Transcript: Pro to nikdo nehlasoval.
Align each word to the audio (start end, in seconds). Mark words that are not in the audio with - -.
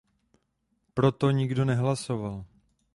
Pro 0.93 1.11
to 1.11 1.31
nikdo 1.31 1.65
nehlasoval. 1.65 2.45